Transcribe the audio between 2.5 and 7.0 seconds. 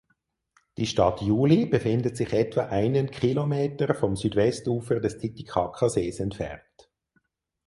einen Kilometer vom Südwestufer des Titicacasees entfernt.